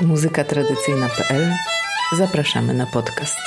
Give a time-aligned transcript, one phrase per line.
[0.00, 1.52] muzykatradycyjna.pl
[2.16, 3.38] zapraszamy na podcast.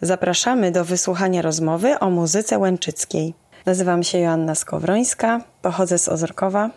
[0.00, 3.43] Zapraszamy do wysłuchania rozmowy o muzyce łęczyckiej.
[3.66, 6.70] Nazywam się Joanna Skowrońska, pochodzę z Ozorkowa.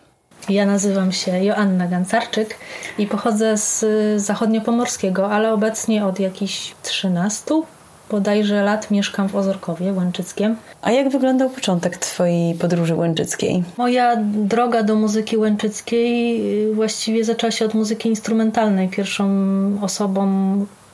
[0.49, 2.57] Ja nazywam się Joanna Gancarczyk
[2.97, 3.85] i pochodzę z
[4.21, 7.61] zachodniopomorskiego, ale obecnie od jakichś 13
[8.11, 10.55] bodajże lat mieszkam w Ozorkowie Łęczyckiem.
[10.81, 13.63] A jak wyglądał początek Twojej podróży łęczyckiej?
[13.77, 16.41] Moja droga do muzyki łęczyckiej
[16.73, 18.89] właściwie zaczęła się od muzyki instrumentalnej.
[18.89, 19.27] Pierwszą
[19.81, 20.25] osobą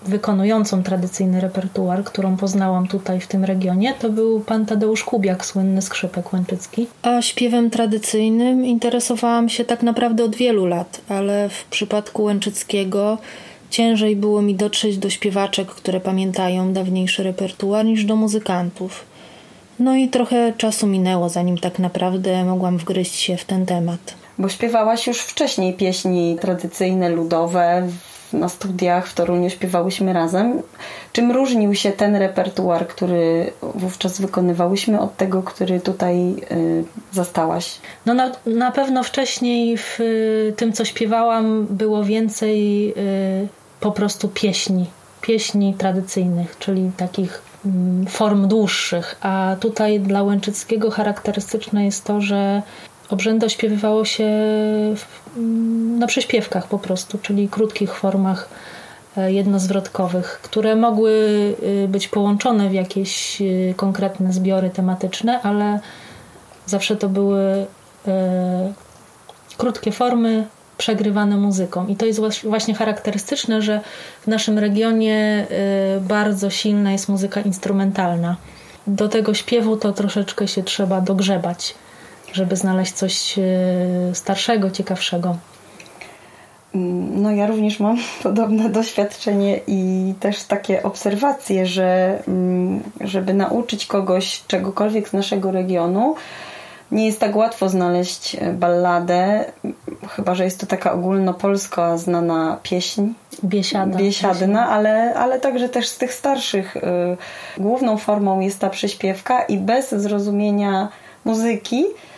[0.05, 5.81] wykonującą tradycyjny repertuar, którą poznałam tutaj w tym regionie, to był pan Tadeusz Kubiak, słynny
[5.81, 6.87] skrzypek łęczycki.
[7.01, 13.17] A śpiewem tradycyjnym interesowałam się tak naprawdę od wielu lat, ale w przypadku łęczyckiego
[13.69, 19.05] ciężej było mi dotrzeć do śpiewaczek, które pamiętają dawniejszy repertuar, niż do muzykantów.
[19.79, 24.13] No i trochę czasu minęło, zanim tak naprawdę mogłam wgryźć się w ten temat.
[24.37, 27.87] Bo śpiewałaś już wcześniej pieśni tradycyjne, ludowe,
[28.33, 30.61] na studiach w Toruniu śpiewałyśmy razem.
[31.13, 37.77] Czym różnił się ten repertuar, który wówczas wykonywałyśmy od tego, który tutaj y, zastałaś?
[38.05, 43.47] No na, na pewno wcześniej w y, tym, co śpiewałam, było więcej y,
[43.79, 44.85] po prostu pieśni.
[45.21, 52.61] Pieśni tradycyjnych, czyli takich mm, form dłuższych, a tutaj dla Łęczyckiego charakterystyczne jest to, że
[53.09, 54.25] Obrzędy ośpiewywało się
[55.37, 58.49] mm, na prześpiewkach po prostu, czyli krótkich formach
[59.17, 61.11] e, jednozwrotkowych, które mogły
[61.63, 65.79] y, być połączone w jakieś y, konkretne zbiory tematyczne, ale
[66.65, 67.65] zawsze to były
[68.07, 68.73] e,
[69.57, 70.47] krótkie formy
[70.77, 71.87] przegrywane muzyką.
[71.87, 73.81] I to jest właśnie charakterystyczne, że
[74.21, 75.47] w naszym regionie
[75.97, 78.35] y, bardzo silna jest muzyka instrumentalna.
[78.87, 81.75] Do tego śpiewu to troszeczkę się trzeba dogrzebać
[82.33, 83.41] żeby znaleźć coś e,
[84.13, 85.37] starszego, ciekawszego.
[87.15, 94.43] No ja również mam podobne doświadczenie i też takie obserwacje, że mm, żeby nauczyć kogoś
[94.47, 96.15] czegokolwiek z naszego regionu,
[96.91, 99.45] nie jest tak łatwo znaleźć e, balladę,
[100.09, 103.01] chyba że jest to taka ogólnopolska znana pieśń.
[103.43, 103.97] Biesiada.
[103.97, 106.77] Biesiadna, ale, ale także też z tych starszych.
[106.77, 106.81] E,
[107.57, 110.89] główną formą jest ta przyśpiewka i bez zrozumienia
[111.25, 112.12] muzyki Y,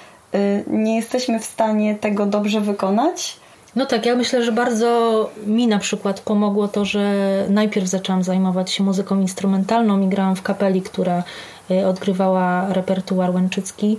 [0.67, 3.39] nie jesteśmy w stanie tego dobrze wykonać.
[3.75, 7.13] No tak, ja myślę, że bardzo mi na przykład pomogło to, że
[7.49, 11.23] najpierw zaczęłam zajmować się muzyką instrumentalną i grałam w kapeli, która
[11.71, 13.97] y, odgrywała repertuar łęczycki.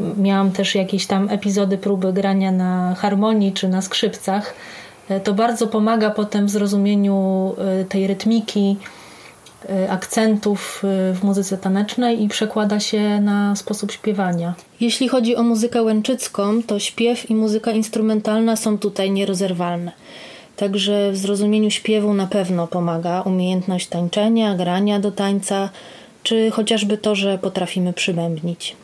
[0.00, 4.54] Miałam też jakieś tam epizody próby grania na harmonii czy na skrzypcach.
[5.10, 7.54] Y, to bardzo pomaga potem w zrozumieniu
[7.88, 8.97] tej rytmiki, Y,
[9.88, 14.54] akcentów y, w muzyce tanecznej i przekłada się na sposób śpiewania.
[14.80, 19.92] Jeśli chodzi o muzykę łęczycką, to śpiew i muzyka instrumentalna są tutaj nierozerwalne.
[20.56, 25.70] Także w zrozumieniu śpiewu na pewno pomaga umiejętność tańczenia, grania do tańca,
[26.22, 28.76] czy chociażby to, że potrafimy przybębnić.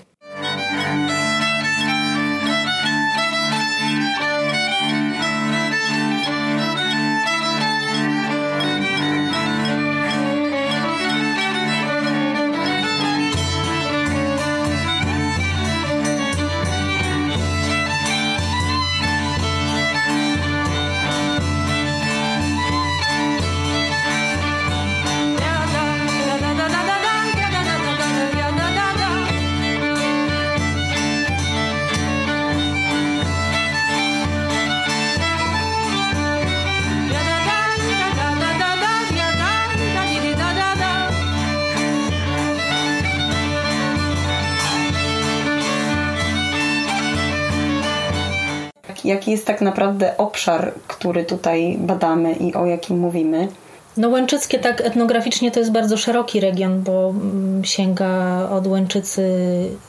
[49.04, 53.48] Jaki jest tak naprawdę obszar, który tutaj badamy i o jakim mówimy?
[53.96, 59.22] No Łęczyckie tak etnograficznie to jest bardzo szeroki region, bo mm, sięga od Łęczycy,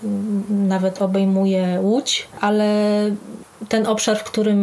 [0.03, 2.65] mm, nawet obejmuje Łódź, ale
[3.69, 4.59] ten obszar, w którym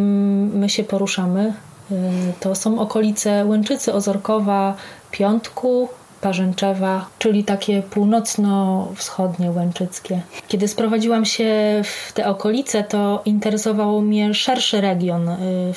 [0.58, 1.54] my się poruszamy,
[1.90, 1.94] y,
[2.40, 4.75] to są okolice Łęczycy, Ozorkowa,
[5.10, 5.88] Piątku,
[6.23, 10.21] Parzęczewa, czyli takie północno-wschodnie łęczyckie.
[10.49, 15.73] Kiedy sprowadziłam się w te okolice, to interesowało mnie szerszy region, y,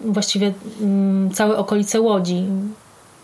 [0.00, 2.44] właściwie mm, całe okolice Łodzi.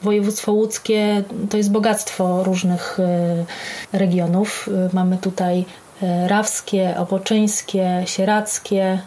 [0.03, 4.69] Województwo łódzkie to jest bogactwo różnych y, regionów.
[4.69, 5.65] Y, mamy tutaj
[6.27, 8.99] rawskie, opoczyńskie, sierackie,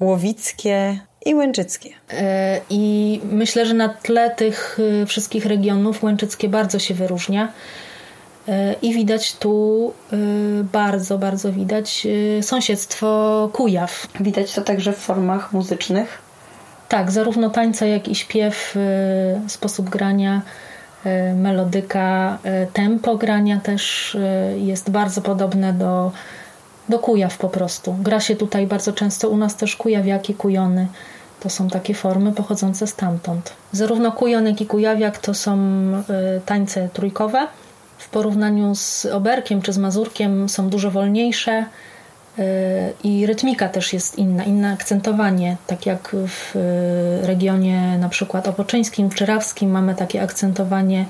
[0.00, 1.90] łowickie i łęczyckie.
[2.10, 7.52] E, I myślę, że na tle tych e, wszystkich regionów łęczyckie bardzo się wyróżnia.
[8.82, 9.92] I widać tu
[10.72, 12.06] bardzo, bardzo widać
[12.40, 14.06] sąsiedztwo Kujaw.
[14.20, 16.18] Widać to także w formach muzycznych.
[16.88, 18.74] Tak, zarówno tańca, jak i śpiew,
[19.48, 20.42] sposób grania
[21.36, 22.38] melodyka,
[22.72, 24.16] tempo grania też
[24.56, 26.12] jest bardzo podobne do,
[26.88, 27.96] do kujaw po prostu.
[28.00, 30.86] Gra się tutaj bardzo często u nas też kujawiaki, kujony.
[31.42, 33.52] To są takie formy pochodzące stamtąd.
[33.72, 35.58] Zarówno kujon, jak i kujawiak to są
[36.46, 37.46] tańce trójkowe.
[37.98, 41.64] W porównaniu z oberkiem czy z mazurkiem są dużo wolniejsze,
[43.04, 49.10] i rytmika też jest inna, inne akcentowanie, tak jak w y, regionie na przykład opoczyńskim
[49.10, 51.06] czy rawskim mamy takie akcentowanie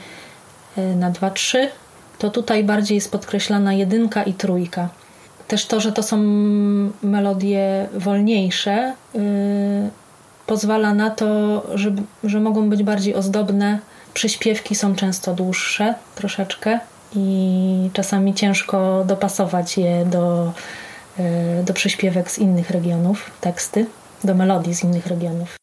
[0.78, 1.58] y, na 2-3,
[2.18, 4.88] to tutaj bardziej jest podkreślana jedynka i trójka.
[5.48, 6.16] Też to, że to są
[7.02, 8.94] melodie wolniejsze,
[10.46, 11.92] pozwala na to, że,
[12.24, 13.78] że mogą być bardziej ozdobne.
[14.14, 16.80] Przyśpiewki są często dłuższe troszeczkę
[17.14, 20.52] i czasami ciężko dopasować je do,
[21.18, 23.86] E, do przyśpiewek z innych regionów, teksty,
[24.24, 25.61] do melodii z innych regionów.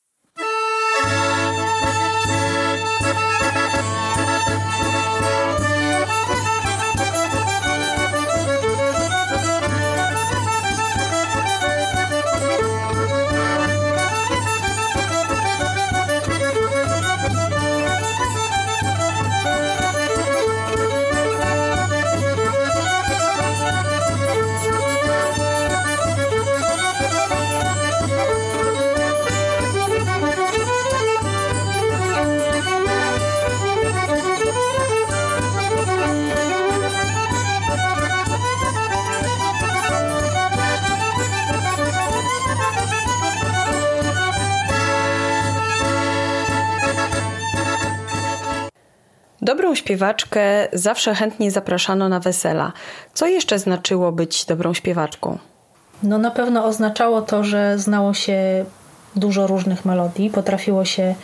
[49.69, 52.71] Dobrą śpiewaczkę zawsze chętnie zapraszano na wesela.
[53.13, 55.37] Co jeszcze znaczyło być dobrą śpiewaczką?
[56.03, 58.65] No na pewno oznaczało to, że znało się
[59.15, 61.15] dużo różnych melodii, potrafiło się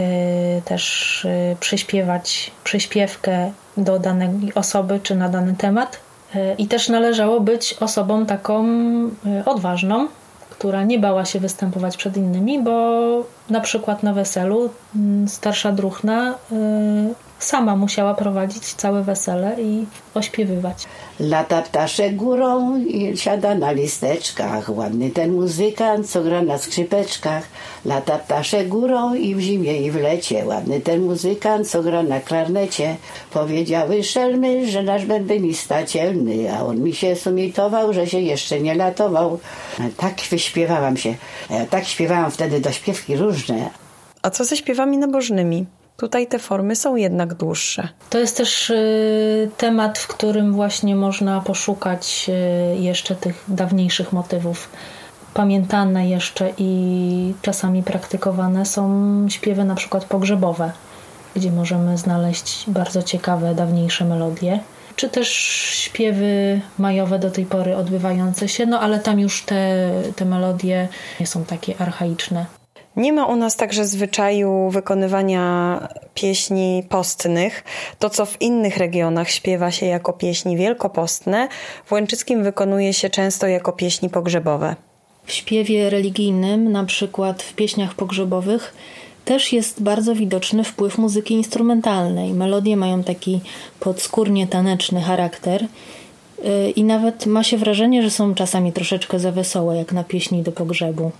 [0.00, 6.00] y, też y, przyśpiewać przyśpiewkę do danej osoby czy na dany temat.
[6.34, 8.64] Y, I też należało być osobą taką
[9.46, 10.08] odważną,
[10.50, 13.00] która nie bała się występować przed innymi, bo
[13.50, 14.70] na przykład na weselu
[15.26, 16.34] starsza druhna
[17.38, 20.84] sama musiała prowadzić całe wesele i ośpiewywać.
[21.20, 24.76] Lata ptasze górą i siada na listeczkach.
[24.76, 27.44] Ładny ten muzykant, co gra na skrzypeczkach.
[27.84, 30.46] Lata ptasze górą i w zimie i w lecie.
[30.46, 32.96] Ładny ten muzykant, co gra na klarnecie.
[33.30, 38.74] Powiedziały szelmy, że nasz bębenista cielny, a on mi się sumitował, że się jeszcze nie
[38.74, 39.38] latował.
[39.96, 41.14] Tak wyśpiewałam się.
[41.70, 43.70] Tak śpiewałam wtedy do śpiewki różne.
[44.22, 45.66] A co ze śpiewami nabożnymi?
[45.98, 47.88] Tutaj te formy są jednak dłuższe.
[48.10, 52.30] To jest też y, temat, w którym właśnie można poszukać
[52.74, 54.68] y, jeszcze tych dawniejszych motywów.
[55.34, 60.72] Pamiętane jeszcze i czasami praktykowane są śpiewy na przykład pogrzebowe,
[61.36, 64.60] gdzie możemy znaleźć bardzo ciekawe, dawniejsze melodie
[64.96, 65.28] czy też
[65.72, 70.88] śpiewy majowe do tej pory odbywające się, no ale tam już te, te melodie
[71.20, 72.57] nie są takie archaiczne.
[72.98, 77.64] Nie ma u nas także zwyczaju wykonywania pieśni postnych.
[77.98, 81.48] To, co w innych regionach śpiewa się jako pieśni wielkopostne,
[81.84, 84.76] w Łęczyckim wykonuje się często jako pieśni pogrzebowe.
[85.24, 88.74] W śpiewie religijnym, na przykład w pieśniach pogrzebowych,
[89.24, 92.32] też jest bardzo widoczny wpływ muzyki instrumentalnej.
[92.32, 93.40] Melodie mają taki
[93.80, 99.76] podskórnie taneczny charakter y, i nawet ma się wrażenie, że są czasami troszeczkę za wesołe,
[99.76, 101.12] jak na pieśni do pogrzebu.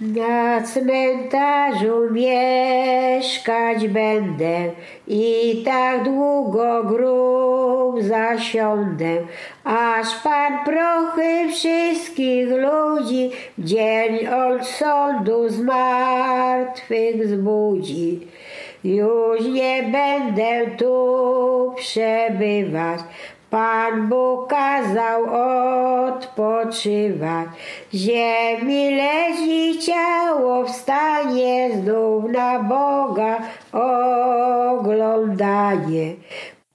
[0.00, 4.70] Na cmentarzu mieszkać będę
[5.06, 9.16] i tak długo grób zasiądę,
[9.64, 18.20] aż Pan prochy wszystkich ludzi dzień od sądu z martwych zbudzi.
[18.84, 23.00] Już nie będę tu przebywać,
[23.56, 25.24] Pan Bóg kazał
[26.06, 27.48] odpoczywać,
[27.94, 33.38] ziemi leci ciało wstanie, znów na Boga
[34.72, 36.14] oglądanie.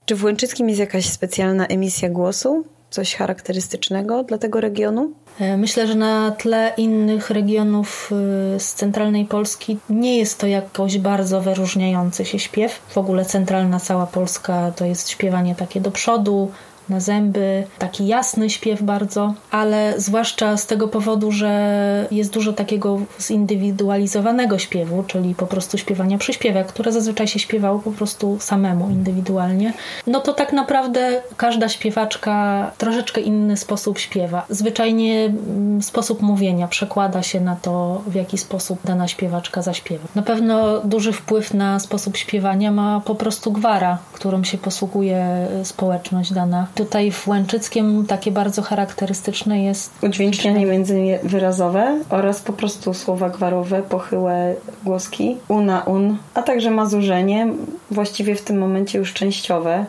[0.06, 2.64] Czy w Łęczyckim jest jakaś specjalna emisja głosu?
[2.90, 5.12] Coś charakterystycznego dla tego regionu?
[5.40, 8.12] E, myślę, że na tle innych regionów
[8.56, 12.82] e, z centralnej Polski nie jest to jakoś bardzo wyróżniający się śpiew.
[12.90, 16.52] W ogóle centralna cała Polska to jest śpiewanie takie do przodu,
[16.92, 23.00] na zęby, taki jasny śpiew bardzo, ale zwłaszcza z tego powodu, że jest dużo takiego
[23.22, 29.74] zindywidualizowanego śpiewu, czyli po prostu śpiewania przyśpiewek, które zazwyczaj się śpiewało po prostu samemu, indywidualnie,
[30.08, 34.46] no to tak naprawdę każda śpiewaczka troszeczkę inny sposób śpiewa.
[34.50, 40.08] Zwyczajnie mm, sposób mówienia przekłada się na to, w jaki sposób dana śpiewaczka zaśpiewa.
[40.16, 46.34] Na pewno duży wpływ na sposób śpiewania ma po prostu gwara, którą się posługuje społeczność
[46.34, 46.68] dana.
[46.82, 54.56] Tutaj w Łęczyckiem takie bardzo charakterystyczne jest udźwięcznianie międzywyrazowe oraz po prostu słowa gwarowe, pochyłe
[54.84, 57.48] głoski, una, un, a także mazurzenie,
[57.92, 59.86] właściwie w tym momencie już częściowe.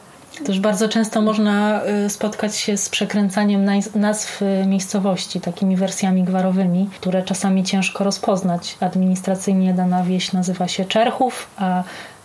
[0.46, 6.88] Też bardzo często można y, spotkać się z przekręcaniem nazw y, miejscowości, takimi wersjami gwarowymi,
[7.00, 8.76] które czasami ciężko rozpoznać.
[8.80, 11.82] Administracyjnie dana wieś nazywa się Czerchów, a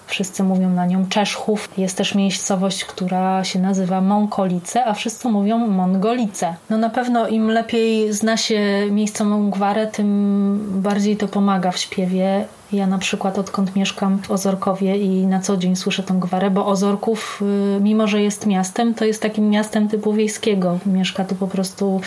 [0.08, 1.70] Wszyscy mówią na nią Czeszchów.
[1.78, 6.56] Jest też miejscowość, która się nazywa Mąkolice, a wszyscy mówią Mongolice.
[6.70, 12.46] No na pewno im lepiej zna się miejscową gwarę, tym bardziej to pomaga w śpiewie
[12.72, 16.66] ja na przykład odkąd mieszkam w Ozorkowie i na co dzień słyszę tą gwarę, bo
[16.66, 17.44] Ozorków,
[17.78, 20.80] y, mimo że jest miastem, to jest takim miastem typu wiejskiego.
[20.86, 22.02] Mieszka tu po prostu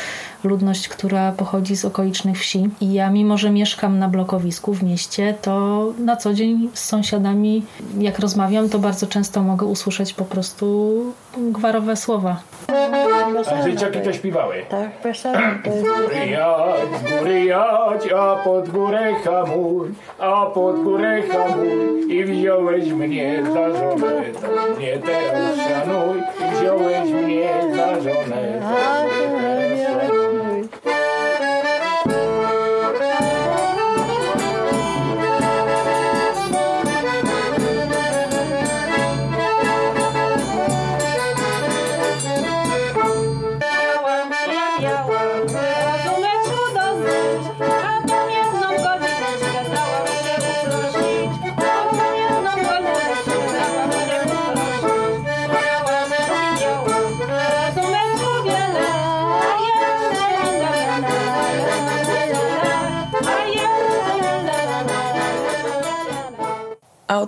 [0.44, 2.68] ludność, która pochodzi z okolicznych wsi.
[2.80, 7.62] I ja, mimo że mieszkam na blokowisku w mieście, to na co dzień z sąsiadami,
[7.98, 11.04] jak rozmawiam, to bardzo często mogę usłyszeć po prostu
[11.36, 12.36] gwarowe słowa.
[13.56, 14.54] A dzieciaki to śpiewały.
[14.68, 15.34] Tak, wesoło.
[15.64, 21.70] Z góry jadź, z góry jadź, a pod górę hamuj, a pod górę hamuj
[22.08, 24.22] i wziąłeś mnie za żonę,
[24.78, 28.60] mnie teraz szanuj i wziąłeś mnie za żonę,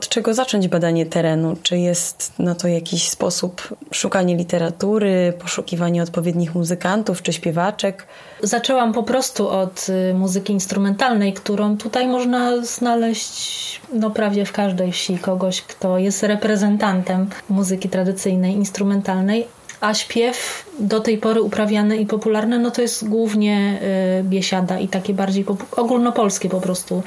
[0.02, 1.56] od czego zacząć badanie terenu?
[1.62, 8.06] Czy jest na to jakiś sposób szukanie literatury, poszukiwanie odpowiednich muzykantów czy śpiewaczek?
[8.42, 14.92] Zaczęłam po prostu od y, muzyki instrumentalnej, którą tutaj można znaleźć no, prawie w każdej
[14.92, 15.18] wsi.
[15.18, 19.47] Kogoś, kto jest reprezentantem muzyki tradycyjnej, instrumentalnej.
[19.82, 23.80] A śpiew do tej pory uprawiany i popularny, no to jest głównie
[24.20, 25.44] y, biesiada i takie bardziej
[25.76, 27.02] ogólnopolskie po prostu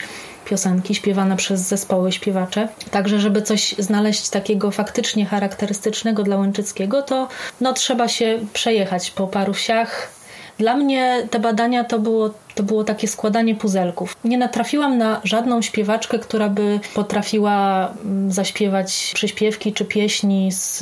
[0.46, 2.68] piosenki śpiewane przez zespoły śpiewacze.
[2.92, 7.28] Także, żeby coś znaleźć takiego faktycznie charakterystycznego dla Łęczyckiego, to
[7.62, 10.15] no, trzeba się przejechać po paru wsiach.
[10.58, 14.16] Dla mnie te badania to było to było takie składanie puzelków.
[14.24, 20.78] Nie natrafiłam na żadną śpiewaczkę, która by potrafiła mm, zaśpiewać przyśpiewki czy pieśni z,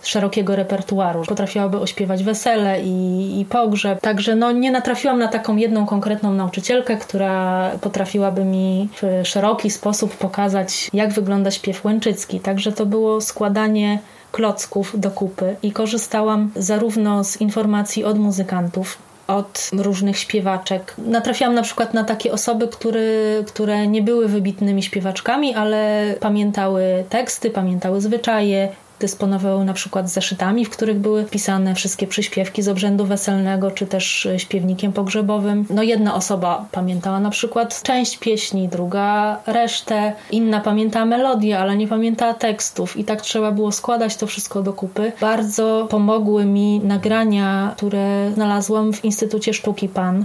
[0.00, 1.22] z szerokiego repertuaru.
[1.28, 4.00] Potrafiłaby ośpiewać wesele i, i pogrzeb.
[4.00, 10.16] Także no, nie natrafiłam na taką jedną konkretną nauczycielkę, która potrafiłaby mi w szeroki sposób
[10.16, 12.40] pokazać, jak wygląda śpiew łęczycki.
[12.40, 13.98] Także to było składanie
[14.34, 20.94] klocków do kupy i korzystałam zarówno z informacji od muzykantów, od różnych śpiewaczek.
[20.98, 23.00] Natrafiłam na przykład na takie osoby, które,
[23.46, 28.68] które nie były wybitnymi śpiewaczkami, ale pamiętały teksty, pamiętały zwyczaje,
[29.00, 34.28] dysponowały na przykład zeszytami, w których były pisane wszystkie przyśpiewki z obrzędu weselnego, czy też
[34.36, 35.66] śpiewnikiem pogrzebowym.
[35.70, 41.88] No jedna osoba pamiętała na przykład część pieśni, druga resztę, inna pamiętała melodię, ale nie
[41.88, 45.12] pamiętała tekstów i tak trzeba było składać to wszystko do kupy.
[45.20, 50.24] Bardzo pomogły mi nagrania, które znalazłam w Instytucie Sztuki PAN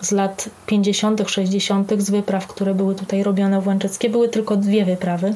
[0.00, 4.10] z lat 50., 60., z wypraw, które były tutaj robione w Łęczyckie.
[4.10, 5.34] Były tylko dwie wyprawy.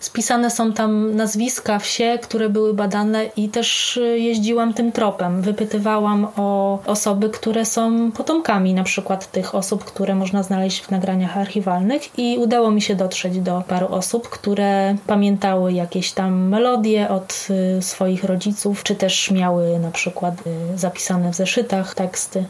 [0.00, 5.42] Spisane są tam nazwiska, wsie, które były badane i też y, jeździłam tym tropem.
[5.42, 11.36] Wypytywałam o osoby, które są potomkami na przykład tych osób, które można znaleźć w nagraniach
[11.38, 17.46] archiwalnych i udało mi się dotrzeć do paru osób, które pamiętały jakieś tam melodie od
[17.78, 22.44] y, swoich rodziców, czy też miały na przykład y, zapisane w zeszytach teksty.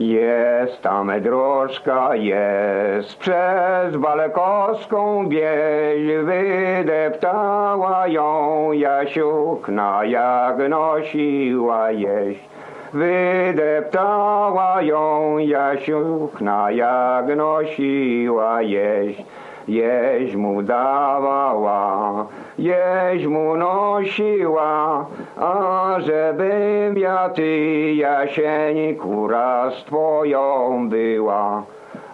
[0.00, 12.40] Jest tam drożka, jest przez Balekowską wieś, wydeptała ją Jasiukna, jak nosiła jeść.
[12.92, 19.24] Wydeptała ją Jasiukna, jak nosiła jeść.
[19.68, 22.26] Jeź mu dawała,
[22.58, 25.06] jeź mu nosiła,
[25.40, 31.62] a żebym ja ty jasień kura z twoją była.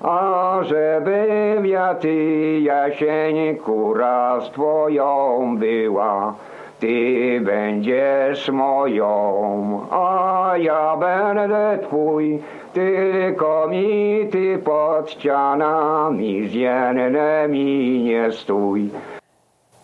[0.02, 6.34] A żebym ja ty jasień kura z twoją była.
[6.80, 12.42] Ty będziesz moją, a ja będę twój,
[12.72, 18.90] tylko mi ty pod ścianami z jednymi nie stój.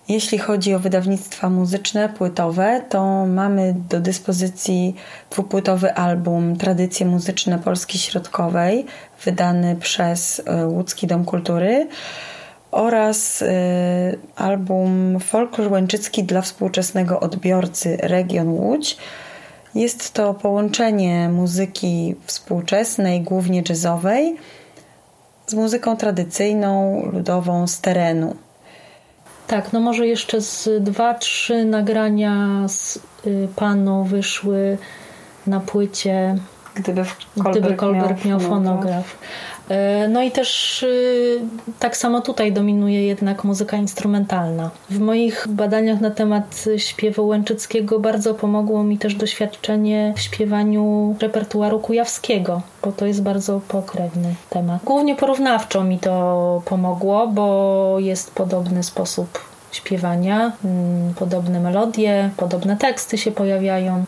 [0.08, 4.94] Jeśli chodzi o wydawnictwa muzyczne, płytowe, to mamy do dyspozycji
[5.30, 8.86] dwupłytowy album Tradycje Muzyczne Polski Środkowej,
[9.24, 11.86] wydany przez e, Łódzki Dom Kultury
[12.72, 13.48] oraz y,
[14.36, 18.96] album Folklor Łęczycki dla współczesnego odbiorcy Region Łódź.
[19.74, 24.36] Jest to połączenie muzyki współczesnej, głównie jazzowej,
[25.46, 28.36] z muzyką tradycyjną, ludową z terenu.
[29.46, 34.78] Tak, no może jeszcze z dwa, trzy nagrania z y, panu wyszły
[35.46, 36.36] na płycie.
[36.74, 39.18] Gdyby Kolberg, Gdyby Kolberg miał, miał fonograf.
[39.68, 41.40] E, no i też y,
[41.78, 44.70] tak samo tutaj dominuje jednak muzyka instrumentalna.
[44.90, 51.80] W moich badaniach na temat śpiewu łęczyckiego bardzo pomogło mi też doświadczenie w śpiewaniu repertuaru
[51.80, 54.84] kujawskiego, bo to jest bardzo pokrewny temat.
[54.84, 59.38] Głównie porównawczo mi to pomogło, bo jest podobny sposób
[59.72, 64.04] śpiewania, mm, podobne melodie, podobne teksty się pojawiają.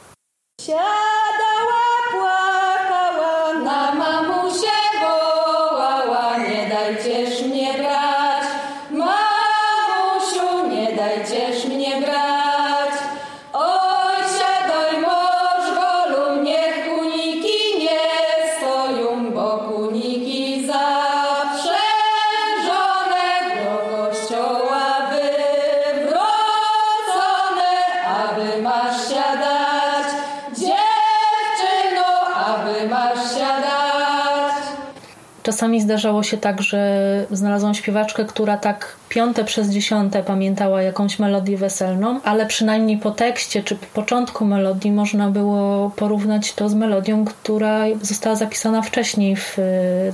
[35.44, 41.56] Czasami zdarzało się tak, że znalazłam śpiewaczkę, która tak piąte przez dziesiąte pamiętała jakąś melodię
[41.56, 47.24] weselną, ale przynajmniej po tekście czy po początku melodii można było porównać to z melodią,
[47.24, 49.62] która została zapisana wcześniej w e,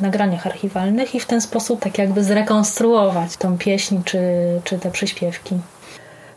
[0.03, 4.19] nagraniach archiwalnych i w ten sposób tak jakby zrekonstruować tą pieśń czy,
[4.65, 5.55] czy te przyśpiewki.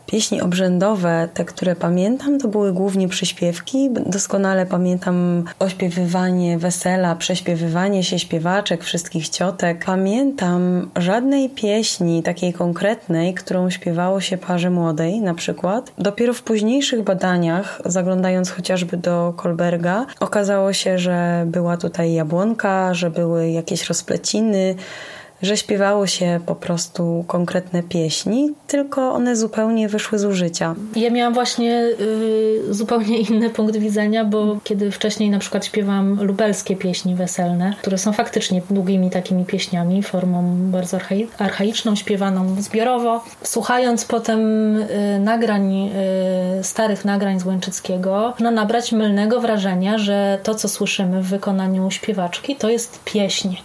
[0.06, 3.90] Pieśni obrzędowe, te, które pamiętam, to były głównie przyśpiewki.
[4.06, 9.84] Doskonale pamiętam ośpiewywanie wesela, prześpiewywanie się śpiewaczek, wszystkich ciotek.
[9.86, 15.92] Pamiętam żadnej pieśni takiej konkretnej, którą śpiewało się parze młodej na przykład.
[15.98, 23.10] Dopiero w późniejszych badaniach, zaglądając chociażby do Kolberga, okazało się, że była tutaj jabłonka, że
[23.10, 24.74] były jakieś rozpleciny,
[25.42, 30.74] że śpiewało się po prostu konkretne pieśni, tylko one zupełnie wyszły z użycia.
[30.96, 36.76] Ja miałam właśnie y, zupełnie inny punkt widzenia, bo kiedy wcześniej na przykład śpiewam lubelskie
[36.76, 40.98] pieśni weselne, które są faktycznie długimi takimi pieśniami, formą bardzo
[41.38, 44.40] archaiczną, śpiewaną zbiorowo, słuchając potem
[44.76, 45.90] y, nagrań,
[46.60, 51.90] y, starych nagrań z Łęczyckiego, można nabrać mylnego wrażenia, że to, co słyszymy w wykonaniu
[51.90, 53.56] śpiewaczki, to jest pieśń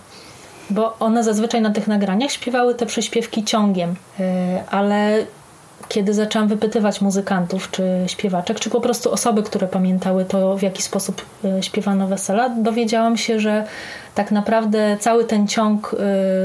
[0.70, 5.26] bo one zazwyczaj na tych nagraniach śpiewały te przyśpiewki ciągiem, e, ale
[5.90, 10.82] kiedy zaczęłam wypytywać muzykantów czy śpiewaczek, czy po prostu osoby, które pamiętały to, w jaki
[10.82, 13.66] sposób e, śpiewano wesela, dowiedziałam się, że
[14.16, 15.96] tak naprawdę cały ten ciąg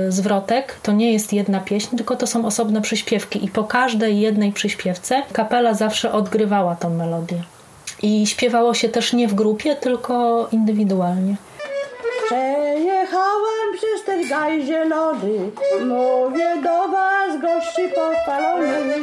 [0.09, 4.21] e, zwrotek to nie jest jedna pieśń, tylko to są osobne przyśpiewki i po każdej
[4.21, 7.43] jednej przyśpiewce kapela zawsze odgrywała tą melodię.
[8.03, 11.37] I śpiewało się też nie w grupie, tylko indywidualnie.
[12.27, 12.63] Przejechałem
[13.77, 15.51] przez ten gaj zielony,
[15.87, 18.95] mówię do was gości pochwalony.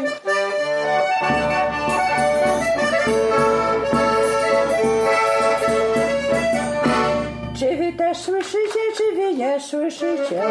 [7.59, 10.41] Czy wy też słyszycie, czy wy nie słyszycie?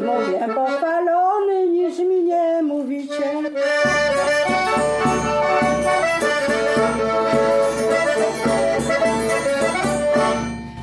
[0.00, 3.22] Mówię pochwalony, nic mi nie mówicie.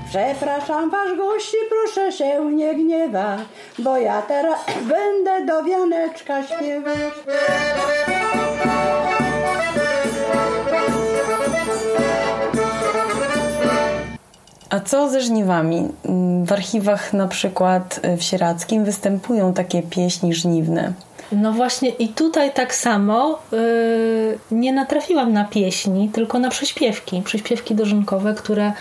[0.10, 3.40] Przepraszam was gości, proszę się nie gniewać,
[3.80, 4.60] bo ja teraz
[4.94, 7.14] będę do wianeczka śpiewać.
[14.70, 15.88] A co ze żniwami?
[16.46, 20.94] W archiwach na przykład w Sieradzkim występują takie pieśni żniwne.
[21.32, 27.76] No właśnie i tutaj tak samo yy, nie natrafiłam na pieśni, tylko na przyśpiewki, przyśpiewki
[27.76, 28.74] dożynkowe, które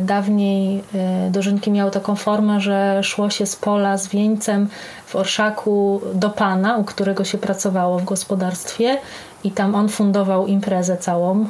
[0.00, 4.68] dawniej e, dożynki miały taką formę, że szło się z pola z wieńcem
[5.06, 8.98] w orszaku do pana, u którego się pracowało w gospodarstwie
[9.44, 11.40] i tam on fundował imprezę całą.
[11.40, 11.46] e,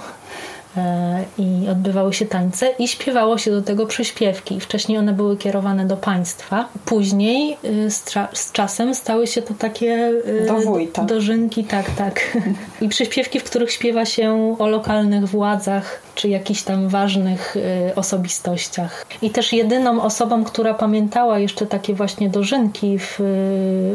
[1.39, 4.61] i odbywały się tańce i śpiewało się do tego przyśpiewki.
[4.61, 6.69] Wcześniej one były kierowane do państwa.
[6.85, 7.57] Później
[7.89, 10.12] z, z czasem stały się to takie
[10.47, 11.05] do wójta.
[11.05, 12.37] dożynki, tak, tak.
[12.81, 17.57] I przyśpiewki, w których śpiewa się o lokalnych władzach czy jakichś tam ważnych
[17.97, 19.07] osobistościach.
[19.23, 23.19] I też jedyną osobą, która pamiętała jeszcze takie właśnie dożynki w,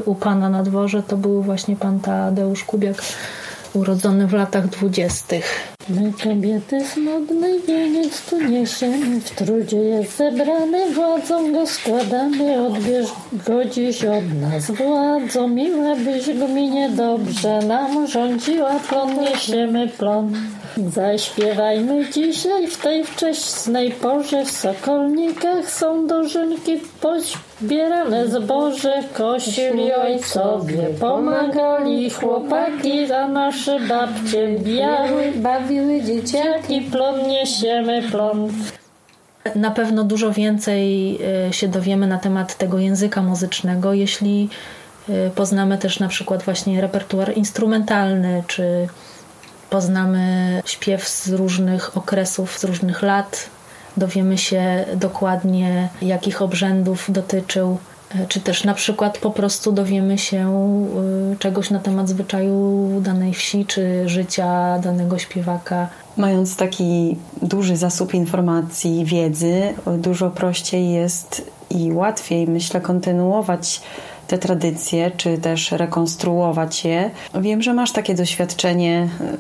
[0.05, 3.01] u pana na dworze, to był właśnie pan Tadeusz Kubiak
[3.73, 5.70] urodzony w latach dwudziestych.
[5.95, 13.09] My kobiety smutny wieniec tu niesiemy, w trudzie jest zebrany, władzą go składamy, odbierz
[13.47, 20.33] go dziś od nas władzą, miłe byś gminie dobrze nam rządziła, plon niesiemy plon.
[20.93, 26.77] Zaśpiewajmy dzisiaj w tej wcześnej porze w Sokolnikach są dożynki
[27.61, 30.87] pozbierane zboże, kosili ojcowie.
[30.99, 38.49] Pomagali, chłopaki za nasze babcie biały, bawiły dzieciaki, plon niesiemy plon.
[39.55, 44.49] Na pewno dużo więcej e, się dowiemy na temat tego języka muzycznego, jeśli
[45.09, 48.87] e, poznamy też na przykład właśnie repertuar instrumentalny, czy
[49.69, 53.49] poznamy śpiew z różnych okresów, z różnych lat,
[53.97, 57.77] dowiemy się dokładnie, jakich obrzędów dotyczył,
[58.15, 60.37] e, czy też na przykład po prostu dowiemy się
[61.33, 65.87] e, czegoś na temat zwyczaju danej wsi, czy życia danego śpiewaka.
[66.17, 73.81] Mając taki duży zasób informacji, wiedzy, dużo prościej jest i łatwiej, myślę, kontynuować
[74.31, 77.11] te tradycje, czy też rekonstruować je.
[77.41, 79.37] Wiem, że masz takie doświadczenie y,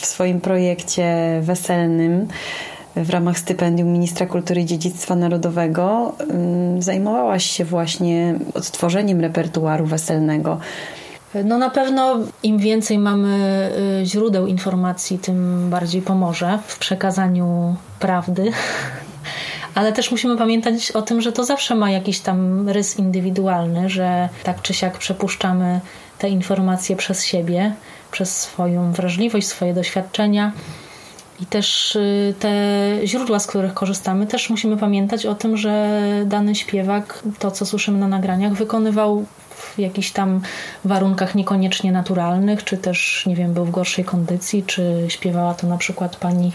[0.00, 2.28] w swoim projekcie weselnym
[2.96, 6.14] w ramach stypendium Ministra Kultury i Dziedzictwa Narodowego.
[6.78, 10.58] Zajmowałaś się właśnie odtworzeniem repertuaru weselnego.
[11.44, 13.70] No na pewno im więcej mamy
[14.02, 18.50] y, źródeł informacji, tym bardziej pomoże w przekazaniu prawdy
[19.76, 24.28] ale też musimy pamiętać o tym, że to zawsze ma jakiś tam rys indywidualny, że
[24.42, 25.80] tak czy siak przepuszczamy
[26.18, 27.74] te informacje przez siebie,
[28.10, 30.52] przez swoją wrażliwość, swoje doświadczenia.
[31.40, 32.50] I też y, te
[33.04, 37.98] źródła, z których korzystamy, też musimy pamiętać o tym, że dany śpiewak, to co słyszymy
[37.98, 40.40] na nagraniach, wykonywał w jakichś tam
[40.84, 45.76] warunkach niekoniecznie naturalnych, czy też, nie wiem, był w gorszej kondycji, czy śpiewała to na
[45.76, 46.52] przykład pani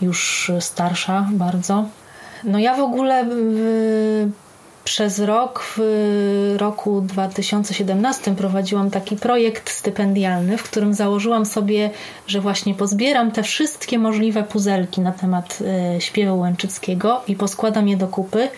[0.00, 1.84] już starsza bardzo.
[2.44, 3.26] No ja w ogóle
[4.88, 11.90] przez rok, w roku 2017 prowadziłam taki projekt stypendialny, w którym założyłam sobie,
[12.26, 15.58] że właśnie pozbieram te wszystkie możliwe puzelki na temat
[15.96, 18.48] e, śpiewu łęczyckiego i poskładam je do kupy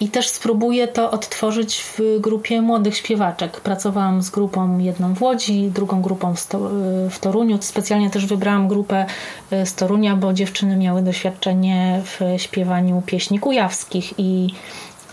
[0.00, 3.60] I też spróbuję to odtworzyć w grupie młodych śpiewaczek.
[3.60, 7.58] Pracowałam z grupą jedną w Łodzi, drugą grupą w, e, Toruniu.
[7.60, 9.06] Specjalnie też wybrałam grupę
[9.50, 14.54] e, z Torunia, bo dziewczyny miały doświadczenie w śpiewaniu pieśni kujawskich i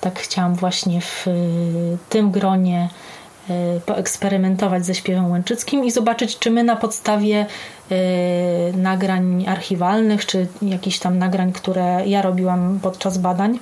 [0.01, 1.25] tak chciałam właśnie w
[2.09, 2.89] tym gronie
[3.85, 7.45] poeksperymentować ze śpiewem łęczyckim i zobaczyć, czy my na podstawie
[8.73, 13.59] nagrań archiwalnych, czy jakichś tam nagrań, które ja robiłam podczas badań,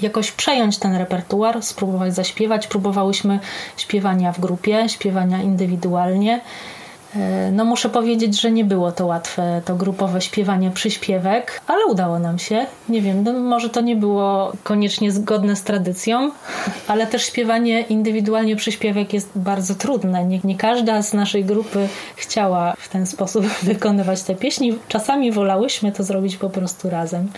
[0.00, 2.66] jakoś przejąć ten repertuar, spróbować zaśpiewać.
[2.66, 3.40] Próbowałyśmy
[3.76, 6.40] śpiewania w grupie, śpiewania indywidualnie.
[7.16, 12.18] E, no muszę powiedzieć, że nie było to łatwe, to grupowe śpiewanie przyśpiewek, ale udało
[12.18, 12.66] nam się.
[12.88, 16.30] Nie wiem, no może to nie było koniecznie zgodne z tradycją,
[16.88, 20.24] ale też śpiewanie indywidualnie przyśpiewek jest bardzo trudne.
[20.24, 24.78] Nie, nie każda z naszej grupy chciała w ten sposób wykonywać te pieśni.
[24.88, 27.28] Czasami wolałyśmy to zrobić po prostu razem.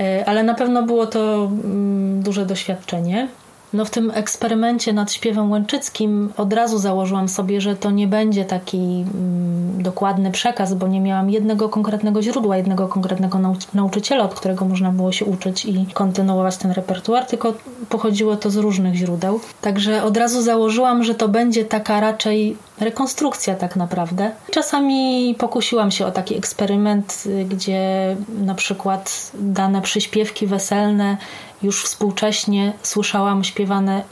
[0.00, 3.28] E, ale na pewno było to mm, duże doświadczenie.
[3.74, 8.44] No w tym eksperymencie nad śpiewem łęczyckim od razu założyłam sobie, że to nie będzie
[8.44, 13.40] taki mm, dokładny przekaz, bo nie miałam jednego konkretnego źródła, jednego konkretnego
[13.74, 17.54] nauczyciela, od którego można było się uczyć i kontynuować ten repertuar, tylko
[17.88, 19.40] pochodziło to z różnych źródeł.
[19.60, 24.30] Także od razu założyłam, że to będzie taka raczej rekonstrukcja tak naprawdę.
[24.50, 31.16] Czasami pokusiłam się o taki eksperyment, gdzie na przykład dane przyśpiewki weselne
[31.64, 34.04] już współcześnie słyszałam śpiewane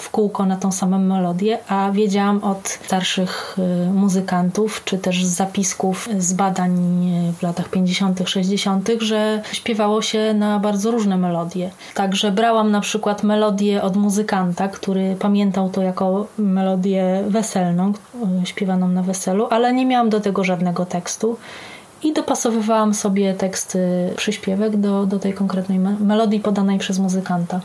[0.00, 3.56] w kółko na tą samą melodię, a wiedziałam od starszych
[3.88, 6.72] y, muzykantów, czy też z zapisków z badań
[7.28, 11.70] y, w latach 50., 60., że śpiewało się na bardzo różne melodie.
[11.94, 17.92] Także brałam na przykład melodię od muzykanta, który pamiętał to jako melodię weselną,
[18.42, 21.36] y, śpiewaną na weselu, ale nie miałam do tego żadnego tekstu
[22.02, 23.78] i dopasowywałam sobie teksty
[24.16, 27.60] przyśpiewek do, do tej konkretnej me- melodii podanej przez muzykanta.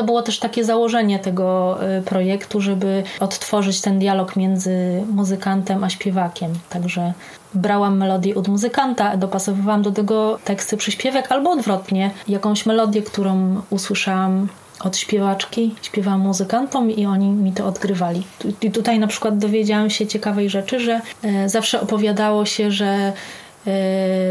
[0.00, 5.90] To było też takie założenie tego y, projektu, żeby odtworzyć ten dialog między muzykantem a
[5.90, 6.52] śpiewakiem.
[6.70, 7.12] Także
[7.54, 14.48] brałam melodię od muzykanta, dopasowywałam do tego teksty przyśpiewek, albo odwrotnie, jakąś melodię, którą usłyszałam
[14.84, 18.22] od śpiewaczki, śpiewałam muzykantom i oni mi to odgrywali.
[18.62, 23.12] I tutaj na przykład dowiedziałam się ciekawej rzeczy, że e, zawsze opowiadało się, że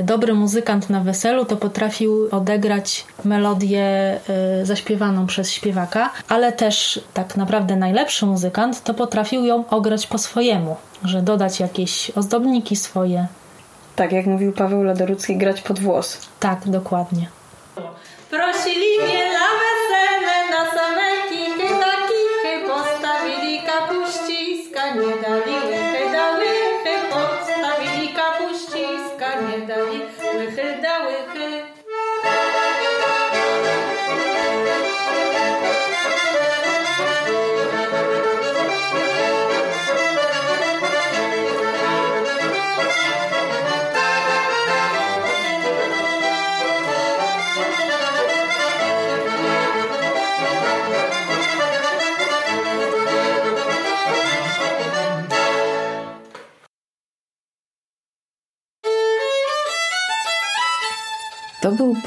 [0.03, 7.37] dobry muzykant na weselu to potrafił odegrać melodię e, zaśpiewaną przez śpiewaka, ale też tak
[7.37, 13.27] naprawdę najlepszy muzykant to potrafił ją ograć po swojemu, że dodać jakieś ozdobniki swoje.
[13.95, 16.17] Tak jak mówił Paweł Ladorucki, grać pod włos.
[16.39, 17.27] Tak, dokładnie.
[18.29, 18.68] Prosili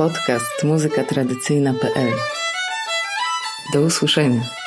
[0.02, 2.12] podcast muzykatradycyjna.pl.
[3.72, 4.61] Do usłyszenia.